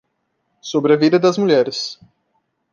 [0.61, 1.99] sobre a vida das mulheres